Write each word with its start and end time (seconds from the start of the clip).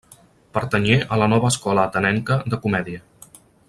Pertanyé 0.57 0.95
a 1.15 1.19
la 1.23 1.27
nova 1.35 1.51
escola 1.55 1.85
atenenca 1.91 2.39
de 2.53 2.61
comèdia. 2.67 3.07